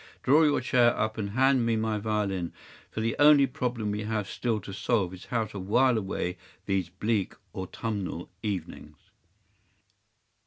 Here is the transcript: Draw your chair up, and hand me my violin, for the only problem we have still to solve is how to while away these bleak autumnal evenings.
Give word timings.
Draw 0.23 0.41
your 0.45 0.61
chair 0.61 0.97
up, 0.97 1.19
and 1.19 1.29
hand 1.29 1.63
me 1.63 1.75
my 1.75 1.99
violin, 1.99 2.53
for 2.89 3.01
the 3.01 3.15
only 3.19 3.45
problem 3.45 3.91
we 3.91 4.01
have 4.01 4.27
still 4.27 4.59
to 4.61 4.73
solve 4.73 5.13
is 5.13 5.25
how 5.25 5.45
to 5.45 5.59
while 5.59 5.95
away 5.95 6.39
these 6.65 6.89
bleak 6.89 7.35
autumnal 7.53 8.31
evenings. 8.41 8.97